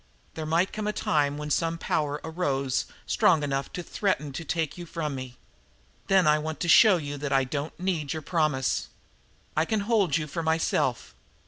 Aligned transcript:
There 0.33 0.47
might 0.47 0.73
come 0.73 0.87
a 0.87 0.93
time 0.93 1.37
when 1.37 1.51
some 1.51 1.77
power 1.77 2.19
arose 2.23 2.85
strong 3.05 3.43
enough 3.43 3.71
to 3.73 3.83
threaten 3.83 4.31
to 4.33 4.43
take 4.43 4.75
you 4.75 4.87
from 4.87 5.13
me. 5.13 5.37
Then 6.07 6.25
I 6.25 6.39
want 6.39 6.59
to 6.61 6.67
show 6.67 6.97
you 6.97 7.17
that 7.19 7.31
I 7.31 7.43
don't 7.43 7.79
need 7.79 8.11
your 8.11 8.23
promise. 8.23 8.87
I 9.55 9.63
can 9.65 9.81
hold 9.81 10.17
you 10.17 10.25
for 10.25 10.41
myself. 10.41 11.13